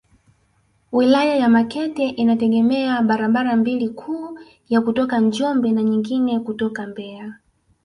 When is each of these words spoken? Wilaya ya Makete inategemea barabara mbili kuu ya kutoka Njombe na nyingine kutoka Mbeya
Wilaya 0.91 1.35
ya 1.35 1.49
Makete 1.49 2.03
inategemea 2.09 3.01
barabara 3.01 3.55
mbili 3.55 3.89
kuu 3.89 4.39
ya 4.69 4.81
kutoka 4.81 5.19
Njombe 5.19 5.71
na 5.71 5.83
nyingine 5.83 6.39
kutoka 6.39 6.87
Mbeya 6.87 7.33